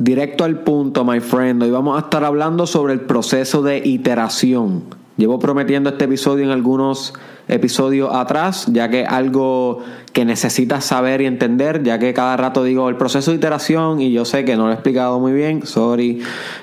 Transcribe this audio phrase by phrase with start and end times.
[0.00, 1.62] Directo al punto, my friend.
[1.62, 4.84] Hoy vamos a estar hablando sobre el proceso de iteración.
[5.18, 7.12] Llevo prometiendo este episodio en algunos
[7.48, 9.80] episodios atrás, ya que algo
[10.14, 14.10] que necesitas saber y entender, ya que cada rato digo el proceso de iteración y
[14.10, 16.22] yo sé que no lo he explicado muy bien, sorry,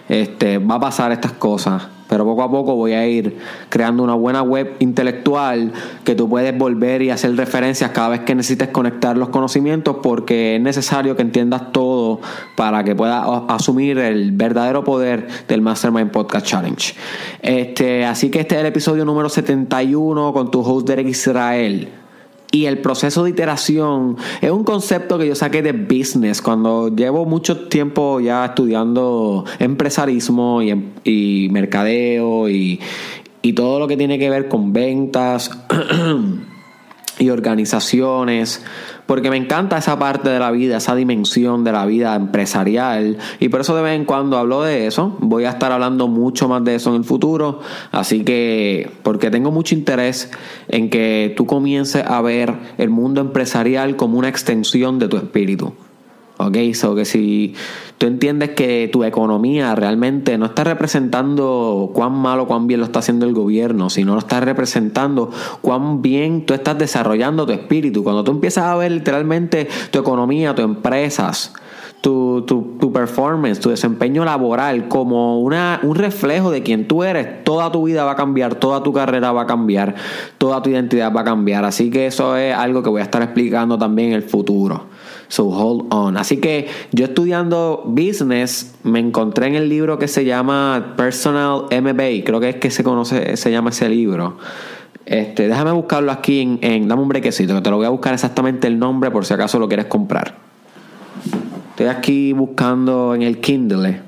[0.10, 3.38] este, va a pasar estas cosas pero poco a poco voy a ir
[3.70, 8.36] creando una buena web intelectual que tú puedes volver y hacer referencias cada vez que
[8.36, 12.20] necesites conectar los conocimientos porque es necesario que entiendas todo
[12.56, 16.94] para que puedas asumir el verdadero poder del Mastermind Podcast Challenge.
[17.42, 21.90] Este, así que este es el episodio número 71 con tu host Derek Israel.
[22.58, 27.24] Y el proceso de iteración es un concepto que yo saqué de business cuando llevo
[27.24, 32.80] mucho tiempo ya estudiando empresarismo y, em, mercadeo y,
[33.44, 35.52] y todo lo que tiene que ver con ventas
[37.20, 38.64] y organizaciones
[39.08, 43.50] porque me encanta esa parte de la vida, esa dimensión de la vida empresarial y
[43.50, 45.18] por eso de vez en cuando hablo de eso.
[45.20, 49.52] Voy a estar hablando mucho más de eso en el futuro, así que porque tengo
[49.52, 50.30] mucho interés
[50.68, 55.74] en que tú comiences a ver el mundo empresarial como una extensión de tu espíritu.
[56.40, 57.56] Ok, so que si
[57.98, 63.00] tú entiendes que tu economía realmente no está representando cuán malo, cuán bien lo está
[63.00, 65.32] haciendo el gobierno, sino lo está representando
[65.62, 68.04] cuán bien tú estás desarrollando tu espíritu.
[68.04, 71.54] Cuando tú empiezas a ver literalmente tu economía, tus empresas,
[72.02, 77.44] tu, tu, tu, performance, tu desempeño laboral como una, un reflejo de quien tú eres,
[77.44, 79.96] toda tu vida va a cambiar, toda tu carrera va a cambiar,
[80.38, 81.66] toda tu identidad va a cambiar.
[81.66, 84.86] Así que eso es algo que voy a estar explicando también en el futuro.
[85.28, 86.18] So hold on.
[86.18, 92.24] Así que yo estudiando business me encontré en el libro que se llama Personal MBA.
[92.26, 94.38] Creo que es que se conoce, se llama ese libro.
[95.06, 98.14] Este, déjame buscarlo aquí en, en dame un brequecito, que te lo voy a buscar
[98.14, 100.36] exactamente el nombre por si acaso lo quieres comprar.
[101.72, 104.07] Estoy aquí buscando en el Kindle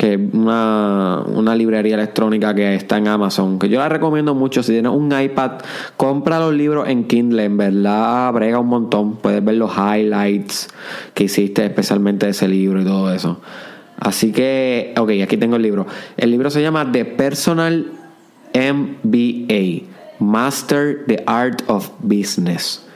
[0.00, 4.62] que una, una, librería electrónica que está en Amazon, que yo la recomiendo mucho.
[4.62, 5.60] Si tienes un iPad,
[5.98, 9.16] compra los libros en Kindle, en verdad brega un montón.
[9.16, 10.70] Puedes ver los highlights
[11.12, 13.42] que hiciste especialmente de ese libro y todo eso.
[13.98, 15.86] Así que, ok, aquí tengo el libro.
[16.16, 17.92] El libro se llama The Personal
[18.54, 19.82] MBA,
[20.18, 22.86] Master the Art of Business.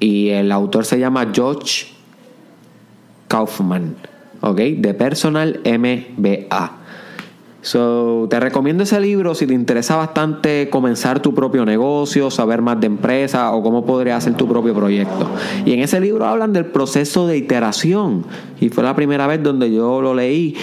[0.00, 1.86] Y el autor se llama George
[3.28, 4.11] Kaufman.
[4.42, 4.58] ¿Ok?
[4.58, 6.78] De Personal MBA.
[7.62, 12.80] So, te recomiendo ese libro si te interesa bastante comenzar tu propio negocio, saber más
[12.80, 15.30] de empresa o cómo podrías hacer tu propio proyecto.
[15.64, 18.26] Y en ese libro hablan del proceso de iteración.
[18.60, 20.56] Y fue la primera vez donde yo lo leí.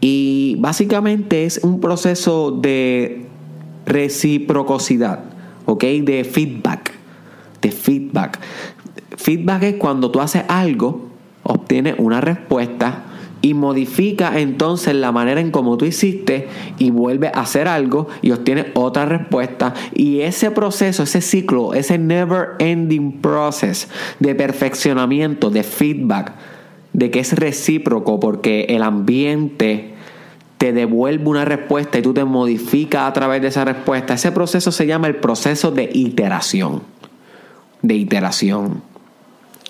[0.00, 3.26] Y básicamente es un proceso de
[3.84, 5.24] reciprocidad,
[5.66, 5.82] ¿ok?
[5.82, 6.92] De feedback.
[7.60, 8.38] De feedback.
[9.16, 11.08] Feedback es cuando tú haces algo,
[11.42, 13.06] obtienes una respuesta
[13.44, 18.30] y modifica entonces la manera en cómo tú hiciste y vuelve a hacer algo y
[18.30, 23.88] obtiene otra respuesta y ese proceso, ese ciclo, ese never ending process
[24.18, 26.32] de perfeccionamiento, de feedback,
[26.94, 29.92] de que es recíproco porque el ambiente
[30.56, 34.14] te devuelve una respuesta y tú te modificas a través de esa respuesta.
[34.14, 36.80] Ese proceso se llama el proceso de iteración.
[37.82, 38.93] De iteración.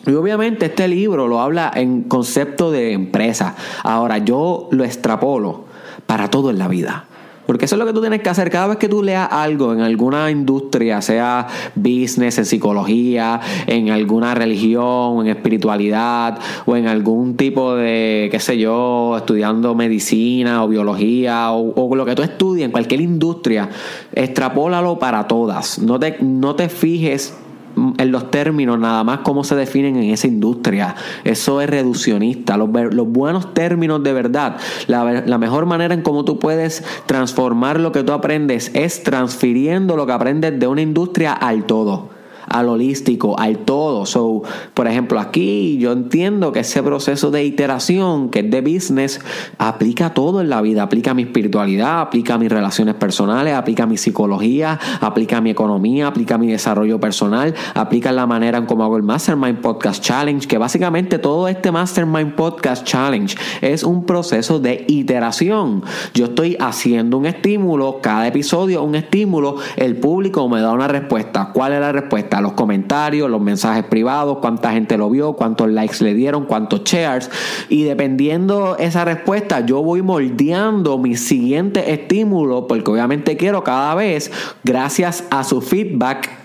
[0.06, 3.56] Y obviamente este libro lo habla en concepto de empresa.
[3.82, 5.64] Ahora yo lo extrapolo
[6.06, 7.06] para todo en la vida.
[7.46, 9.72] Porque eso es lo que tú tienes que hacer cada vez que tú leas algo
[9.72, 17.36] en alguna industria, sea business, en psicología, en alguna religión, en espiritualidad, o en algún
[17.36, 22.64] tipo de, qué sé yo, estudiando medicina o biología, o, o lo que tú estudies
[22.64, 23.68] en cualquier industria,
[24.14, 25.78] extrapólalo para todas.
[25.78, 27.34] No te, no te fijes
[27.76, 30.94] en los términos, nada más cómo se definen en esa industria.
[31.24, 32.56] Eso es reduccionista.
[32.56, 37.80] Los, los buenos términos de verdad, la, la, mejor manera en cómo tú puedes transformar
[37.80, 42.13] lo que tú aprendes es transfiriendo lo que aprendes de una industria al todo
[42.48, 44.06] al holístico, al todo.
[44.06, 44.42] So,
[44.74, 49.20] por ejemplo, aquí yo entiendo que ese proceso de iteración, que es de business,
[49.58, 50.82] aplica todo en la vida.
[50.82, 56.48] Aplica mi espiritualidad, aplica mis relaciones personales, aplica mi psicología, aplica mi economía, aplica mi
[56.48, 61.48] desarrollo personal, aplica la manera en cómo hago el Mastermind Podcast Challenge, que básicamente todo
[61.48, 65.82] este Mastermind Podcast Challenge es un proceso de iteración.
[66.14, 71.50] Yo estoy haciendo un estímulo, cada episodio un estímulo, el público me da una respuesta.
[71.52, 72.33] ¿Cuál es la respuesta?
[72.40, 77.30] Los comentarios, los mensajes privados, cuánta gente lo vio, cuántos likes le dieron, cuántos shares.
[77.68, 84.30] Y dependiendo esa respuesta, yo voy moldeando mi siguiente estímulo, porque obviamente quiero cada vez,
[84.62, 86.43] gracias a su feedback,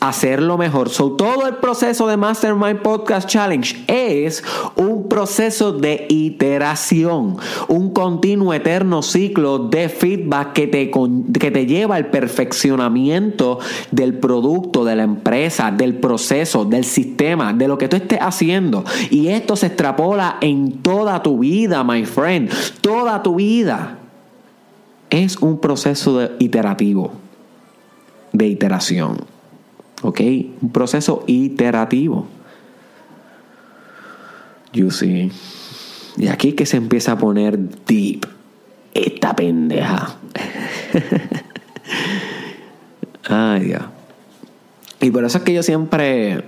[0.00, 0.88] hacerlo mejor.
[0.90, 4.42] So, todo el proceso de Mastermind Podcast Challenge es
[4.76, 7.36] un proceso de iteración,
[7.68, 13.60] un continuo eterno ciclo de feedback que te, que te lleva al perfeccionamiento
[13.90, 18.84] del producto, de la empresa, del proceso, del sistema, de lo que tú estés haciendo.
[19.10, 22.50] Y esto se extrapola en toda tu vida, my friend,
[22.80, 23.98] toda tu vida.
[25.10, 27.12] Es un proceso de iterativo,
[28.32, 29.37] de iteración.
[30.02, 30.20] ¿Ok?
[30.60, 32.26] Un proceso iterativo.
[34.72, 35.30] You see.
[36.16, 38.26] Y aquí que se empieza a poner deep.
[38.94, 40.16] Esta pendeja.
[43.28, 43.82] Ay, Dios.
[45.00, 46.44] Y por eso es que yo siempre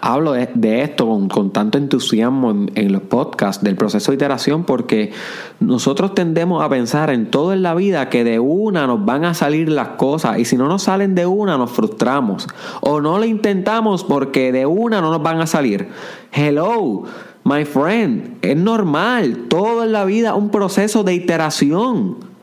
[0.00, 5.12] hablo de, esto con, tanto entusiasmo en, los podcasts del proceso de iteración porque
[5.60, 9.34] nosotros tendemos a pensar en todo en la vida que de una nos van a
[9.34, 12.48] salir las cosas y si no nos salen de una nos frustramos
[12.80, 15.88] o no lo intentamos porque de una no nos van a salir.
[16.32, 17.04] Hello,
[17.44, 22.33] my friend, es normal, todo en la vida un proceso de iteración.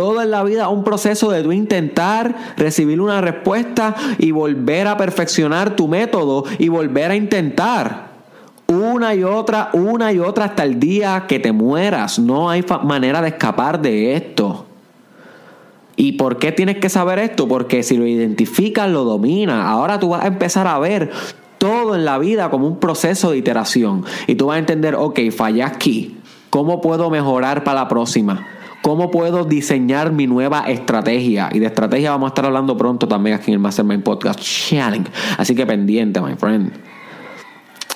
[0.00, 4.96] Todo en la vida un proceso de tú intentar recibir una respuesta y volver a
[4.96, 8.06] perfeccionar tu método y volver a intentar.
[8.66, 12.18] Una y otra, una y otra hasta el día que te mueras.
[12.18, 14.64] No hay manera de escapar de esto.
[15.96, 17.46] ¿Y por qué tienes que saber esto?
[17.46, 19.66] Porque si lo identificas, lo dominas.
[19.66, 21.10] Ahora tú vas a empezar a ver
[21.58, 24.06] todo en la vida como un proceso de iteración.
[24.26, 26.16] Y tú vas a entender, ok, fallé aquí.
[26.48, 28.46] ¿Cómo puedo mejorar para la próxima?
[28.82, 31.50] Cómo puedo diseñar mi nueva estrategia.
[31.52, 35.10] Y de estrategia vamos a estar hablando pronto también aquí en el Mastermind Podcast Challenge.
[35.36, 36.72] Así que pendiente, my friend.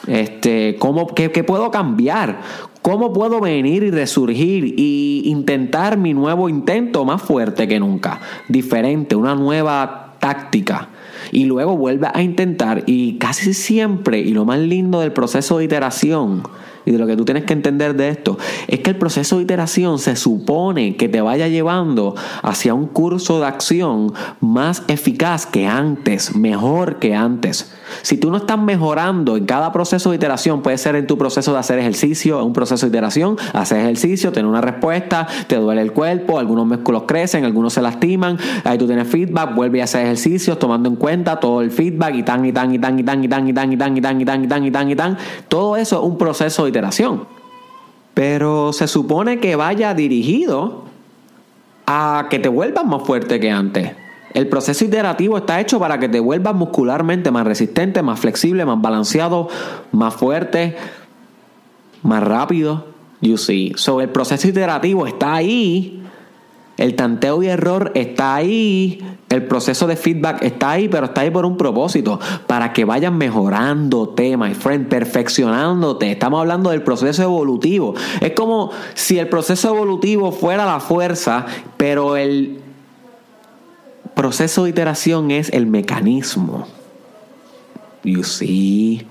[0.06, 2.40] Este, ¿cómo, qué, qué puedo cambiar?
[2.82, 8.20] ¿Cómo puedo venir y resurgir y intentar mi nuevo intento más fuerte que nunca?
[8.48, 10.88] Diferente, una nueva táctica.
[11.32, 15.64] Y luego vuelve a intentar y casi siempre, y lo más lindo del proceso de
[15.64, 16.42] iteración,
[16.84, 18.38] y de lo que tú tienes que entender de esto
[18.68, 23.40] es que el proceso de iteración se supone que te vaya llevando hacia un curso
[23.40, 27.72] de acción más eficaz que antes, mejor que antes.
[28.02, 31.52] Si tú no estás mejorando en cada proceso de iteración, puede ser en tu proceso
[31.52, 35.82] de hacer ejercicio, en un proceso de iteración, hacer ejercicio, tener una respuesta, te duele
[35.82, 40.02] el cuerpo, algunos músculos crecen, algunos se lastiman, ahí tú tienes feedback, vuelve a hacer
[40.04, 43.24] ejercicios tomando en cuenta todo el feedback y tan y tan y tan y tan
[43.24, 44.96] y tan y tan y tan y tan y tan y tan y tan y
[44.96, 45.18] tan.
[45.48, 47.24] Todo eso es un proceso de iteración.
[48.14, 50.84] Pero se supone que vaya dirigido
[51.86, 54.03] a que te vuelvas más fuerte que antes.
[54.34, 58.82] El proceso iterativo está hecho para que te vuelvas muscularmente más resistente, más flexible, más
[58.82, 59.48] balanceado,
[59.92, 60.76] más fuerte,
[62.02, 62.86] más rápido.
[63.20, 63.72] You see.
[63.76, 66.02] So, el proceso iterativo está ahí.
[66.76, 69.00] El tanteo y error está ahí.
[69.28, 72.18] El proceso de feedback está ahí, pero está ahí por un propósito.
[72.48, 76.10] Para que vayas mejorándote, my friend, perfeccionándote.
[76.10, 77.94] Estamos hablando del proceso evolutivo.
[78.20, 81.46] Es como si el proceso evolutivo fuera la fuerza,
[81.76, 82.63] pero el
[84.14, 86.66] proceso de iteración es el mecanismo.
[88.04, 89.06] You see.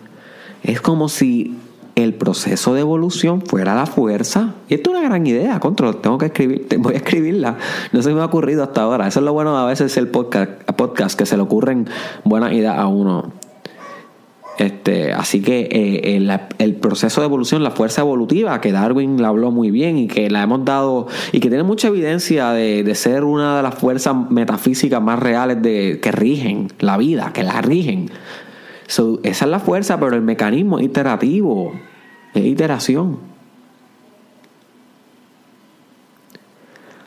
[0.64, 1.58] Es como si
[1.96, 4.56] el proceso de evolución fuera la fuerza.
[4.68, 6.02] Y esto es una gran idea, control.
[6.02, 7.58] Tengo que escribir, voy a escribirla.
[7.92, 9.08] No se me ha ocurrido hasta ahora.
[9.08, 11.88] Eso es lo bueno de a veces el podcast, podcast que se le ocurren
[12.24, 13.32] buenas ideas a uno.
[14.58, 19.50] Este, así que eh, el, proceso de evolución, la fuerza evolutiva, que Darwin la habló
[19.50, 23.58] muy bien y que la hemos dado y que tiene mucha evidencia de, ser una
[23.58, 28.12] de las fuerzas metafísicas más reales de, que rigen la vida, que la rigen.
[28.88, 31.74] esa es la fuerza, pero el mecanismo es iterativo,
[32.36, 33.18] es iteración.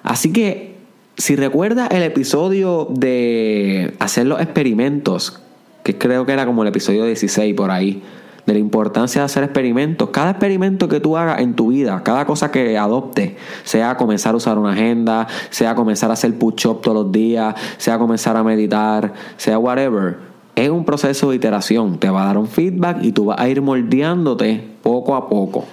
[0.02, 0.74] Así que,
[1.16, 5.42] si recuerda el episodio de hacer los experimentos
[5.86, 8.02] que creo que era como el episodio 16 por ahí,
[8.44, 10.10] de la importancia de hacer experimentos.
[10.10, 14.36] Cada experimento que tú hagas en tu vida, cada cosa que adoptes, sea comenzar a
[14.38, 19.12] usar una agenda, sea comenzar a hacer push-up todos los días, sea comenzar a meditar,
[19.36, 20.16] sea whatever,
[20.56, 21.98] es un proceso de iteración.
[22.00, 25.66] Te va a dar un feedback y tú vas a ir moldeándote poco a poco.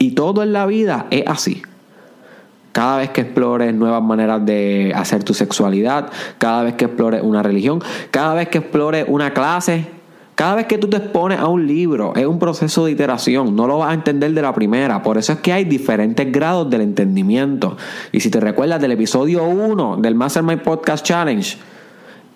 [0.00, 1.62] Y todo en la vida es así.
[2.72, 7.42] Cada vez que explores nuevas maneras de hacer tu sexualidad, cada vez que explores una
[7.42, 9.86] religión, cada vez que explores una clase,
[10.40, 13.66] cada vez que tú te expones a un libro, es un proceso de iteración, no
[13.66, 15.02] lo vas a entender de la primera.
[15.02, 17.76] Por eso es que hay diferentes grados del entendimiento.
[18.10, 21.58] Y si te recuerdas del episodio 1 del Mastermind Podcast Challenge,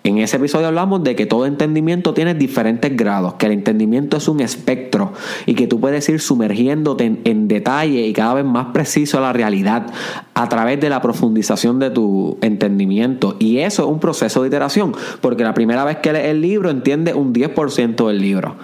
[0.05, 4.27] En ese episodio hablamos de que todo entendimiento tiene diferentes grados, que el entendimiento es
[4.27, 5.13] un espectro
[5.47, 9.33] y que tú puedes ir sumergiéndote en, detalle y cada vez más preciso a la
[9.33, 9.87] realidad
[10.35, 13.35] a través de la profundización de tu entendimiento.
[13.39, 16.69] Y eso es un proceso de iteración, porque la primera vez que lees el libro
[16.69, 18.57] entiende un 10% del libro.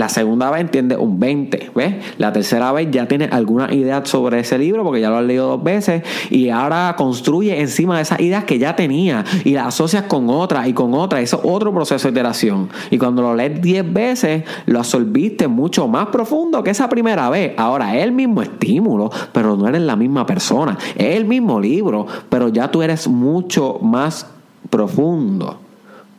[0.00, 1.94] La segunda vez entiende un 20, ¿ves?
[2.16, 5.46] La tercera vez ya tiene alguna idea sobre ese libro porque ya lo has leído
[5.46, 10.04] dos veces y ahora construye encima de esas ideas que ya tenía y las asocias
[10.04, 11.20] con otra y con otra.
[11.20, 12.70] Eso es otro proceso de iteración.
[12.90, 17.52] Y cuando lo lees 10 veces, lo absorbiste mucho más profundo que esa primera vez.
[17.58, 20.78] Ahora, es el mismo estímulo, pero no eres la misma persona.
[20.96, 24.26] Es el mismo libro, pero ya tú eres mucho más
[24.70, 25.58] profundo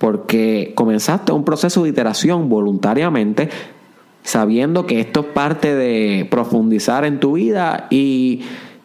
[0.02, 3.50] porque comenzaste un proceso de iteración voluntariamente,
[4.24, 8.42] sabiendo que esto es parte de profundizar en tu vida y,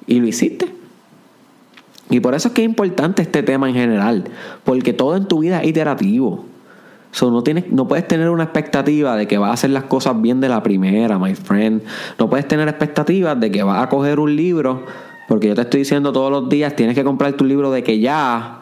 [0.08, 0.70] lo hiciste.
[2.10, 4.24] Y por eso es que es importante este tema en general,
[4.62, 6.44] porque todo en tu vida es iterativo.
[7.22, 10.42] no, tienes, no puedes tener una expectativa de que vas a hacer las cosas bien
[10.42, 11.80] de la primera, my friend.
[12.18, 14.84] No puedes tener expectativas de que vas a coger un libro,
[15.28, 18.00] porque yo te estoy diciendo todos los días, tienes que comprar tu libro de que
[18.00, 18.60] ya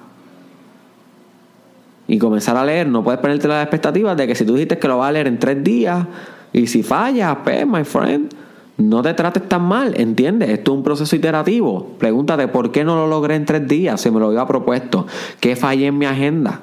[2.07, 4.89] y comenzar a leer, no puedes ponerte las expectativas de que si tú dijiste que
[4.89, 6.07] lo vas a leer en tres días
[6.53, 8.33] y si fallas, pues, my friend,
[8.77, 10.51] no te trates tan mal, ¿entiendes?
[10.51, 11.95] Esto es un proceso iterativo.
[11.99, 15.07] Pregúntate por qué no lo logré en tres días, se me lo había propuesto.
[15.41, 16.61] ¿Qué fallé en mi agenda?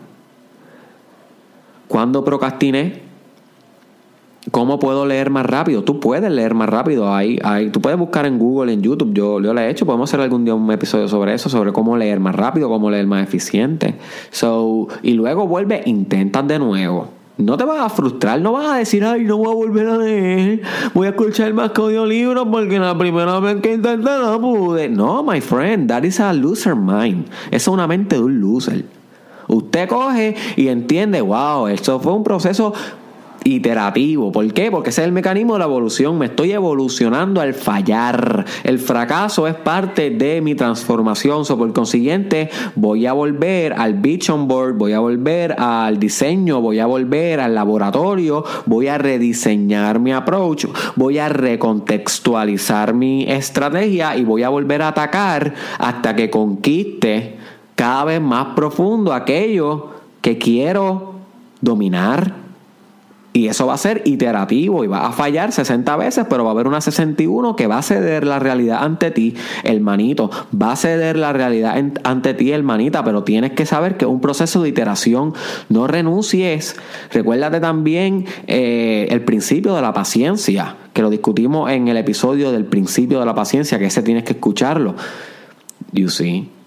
[1.87, 3.10] ¿Cuándo procrastiné?
[4.49, 5.83] ¿Cómo puedo leer más rápido?
[5.83, 7.13] Tú puedes leer más rápido.
[7.13, 9.13] Ahí, ahí, tú puedes buscar en Google, en YouTube.
[9.13, 9.85] Yo, lo he hecho.
[9.85, 13.05] Podemos hacer algún día un episodio sobre eso, sobre cómo leer más rápido, cómo leer
[13.05, 13.95] más eficiente.
[14.31, 17.09] So, y luego vuelve, intentas de nuevo.
[17.37, 19.97] No te vas a frustrar, no vas a decir, ay, no voy a volver a
[19.97, 20.61] leer,
[20.93, 24.89] voy a escuchar más que audiolibros porque la primera vez que intenté no pude.
[24.89, 27.27] No, my friend, that is a loser mind.
[27.47, 28.85] Esa es una mente de un loser.
[29.47, 32.73] Usted coge y entiende, wow, esto fue un proceso
[33.43, 34.31] iterativo.
[34.31, 34.69] ¿Por qué?
[34.69, 36.17] Porque ese es el mecanismo de la evolución.
[36.17, 38.45] Me estoy evolucionando al fallar.
[38.63, 41.45] El fracaso es parte de mi transformación.
[41.45, 46.79] So, por consiguiente, voy a volver al vision board, voy a volver al diseño, voy
[46.79, 54.23] a volver al laboratorio, voy a rediseñar mi approach, voy a recontextualizar mi estrategia y
[54.23, 57.37] voy a volver a atacar hasta que conquiste
[57.75, 59.89] cada vez más profundo aquello
[60.21, 61.15] que quiero
[61.61, 62.50] dominar
[63.33, 66.53] y eso va a ser iterativo y va a fallar 60 veces, pero va a
[66.53, 70.29] haber una 61 que va a ceder la realidad ante ti, hermanito.
[70.59, 74.19] Va a ceder la realidad ante ti, hermanita, pero tienes que saber que es un
[74.19, 75.33] proceso de iteración.
[75.69, 76.75] No renuncies.
[77.11, 82.65] Recuérdate también eh, el principio de la paciencia, que lo discutimos en el episodio del
[82.65, 84.95] principio de la paciencia, que ese tienes que escucharlo.
[85.93, 86.60] You see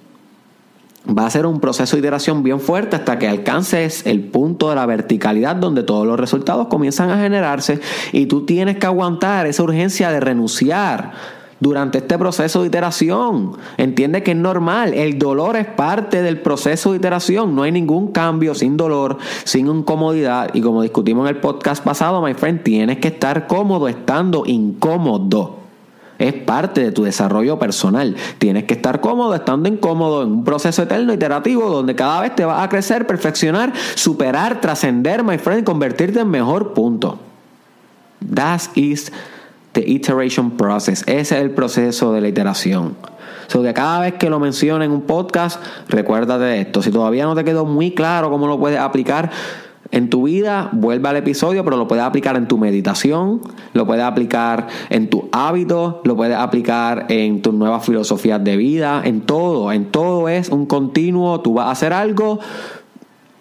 [1.06, 4.76] va a ser un proceso de iteración bien fuerte hasta que alcances el punto de
[4.76, 7.80] la verticalidad donde todos los resultados comienzan a generarse
[8.12, 11.12] y tú tienes que aguantar esa urgencia de renunciar
[11.60, 13.52] durante este proceso de iteración.
[13.76, 18.12] Entiende que es normal, el dolor es parte del proceso de iteración, no hay ningún
[18.12, 22.98] cambio sin dolor, sin incomodidad y como discutimos en el podcast pasado, my friend, tienes
[22.98, 25.63] que estar cómodo estando incómodo.
[26.18, 28.16] Es parte de tu desarrollo personal.
[28.38, 32.44] Tienes que estar cómodo estando incómodo en un proceso eterno, iterativo, donde cada vez te
[32.44, 37.18] vas a crecer, perfeccionar, superar, trascender, my friend, convertirte en mejor punto.
[38.32, 39.12] That is
[39.72, 41.02] the iteration process.
[41.06, 42.96] Ese es el proceso de la iteración.
[43.48, 46.82] So que cada vez que lo mencione en un podcast, recuérdate de esto.
[46.82, 49.30] Si todavía no te quedó muy claro cómo lo puedes aplicar,
[49.94, 53.40] en tu vida, vuelve al episodio, pero lo puedes aplicar en tu meditación,
[53.74, 59.02] lo puedes aplicar en tu hábito, lo puedes aplicar en tus nuevas filosofías de vida,
[59.04, 62.40] en todo, en todo es un continuo, tú vas a hacer algo,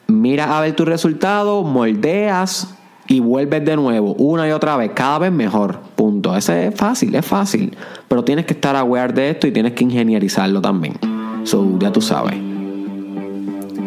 [0.05, 2.75] miras a ver tu resultado, moldeas
[3.07, 6.37] y vuelves de nuevo, una y otra vez, cada vez mejor, punto.
[6.37, 7.75] Ese es fácil, es fácil,
[8.07, 10.99] pero tienes que estar aware de esto y tienes que ingenierizarlo también.
[11.45, 12.52] So, ya tú sabes.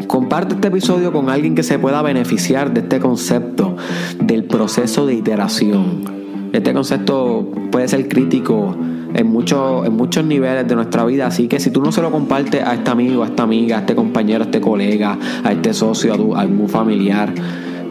[0.06, 3.76] Comparte este episodio con alguien que se pueda beneficiar de este concepto
[4.20, 6.50] del proceso de iteración.
[6.52, 8.76] Este concepto puede ser crítico
[9.14, 12.10] en, muchos en muchos niveles de nuestra vida, así que si tú no se lo
[12.10, 15.74] compartes a este amigo, a esta amiga, a este compañero, a este colega, a este
[15.74, 17.32] socio, a, tu, algún familiar,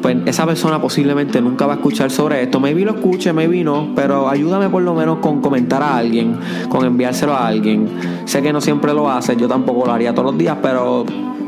[0.02, 2.60] pues esa persona posiblemente nunca va a escuchar sobre esto.
[2.60, 6.38] Maybe lo escuche, maybe no, pero ayúdame por lo menos con comentar a alguien,
[6.70, 7.88] con enviárselo a alguien.
[8.26, 11.06] Sé que no siempre lo hace, yo tampoco lo haría todos los días, pero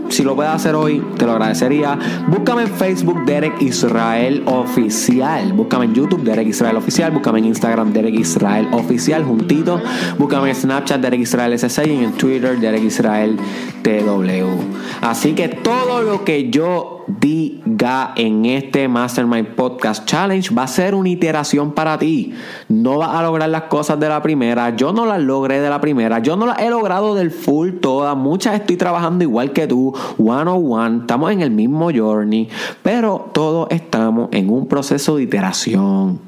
[0.09, 1.97] si lo puedes hacer hoy, te lo agradecería.
[2.27, 5.53] Búscame en Facebook Derek Israel Oficial.
[5.53, 7.11] Búscame en YouTube Derek Israel Oficial.
[7.11, 9.81] Búscame en Instagram Derek Israel Oficial juntito.
[10.17, 13.37] Búscame en Snapchat Derek Israel S6 y en Twitter Derek Israel
[13.81, 14.61] TW.
[15.01, 20.93] Así que todo lo que yo diga en este Mastermind Podcast Challenge va a ser
[20.93, 22.33] una iteración para ti.
[22.67, 24.75] No vas a lograr las cosas de la primera.
[24.75, 26.19] Yo no las logré de la primera.
[26.19, 28.15] Yo no las he logrado del full todas.
[28.15, 29.93] Muchas estoy trabajando igual que tú.
[30.17, 30.97] One on one.
[31.01, 32.49] Estamos en el mismo journey.
[32.83, 36.26] Pero todos estamos en un proceso de iteración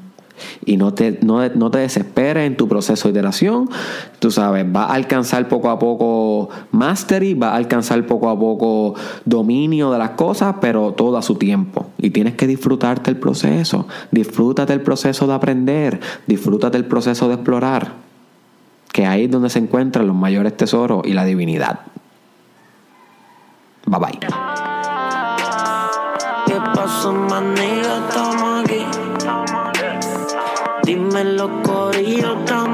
[0.64, 3.68] y no te, no, te desesperes en tu proceso de iteración.
[4.18, 8.94] Tú sabes, va a alcanzar poco a poco mastery, va a alcanzar poco a poco
[9.24, 11.86] dominio de las cosas, pero todo a su tiempo.
[11.98, 13.86] Y tienes que disfrutarte el proceso.
[14.10, 17.92] Disfrútate el proceso de aprender, disfrútate el proceso de explorar.
[18.92, 21.80] Que ahí es donde se encuentran los mayores tesoros y la divinidad.
[23.86, 24.18] Bye bye.
[31.10, 32.69] ¿Qué pasó, Dímelo, corillo, estamos